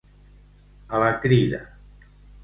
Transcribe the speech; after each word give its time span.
A 0.87 1.01
la 1.03 1.11
crida. 1.25 1.59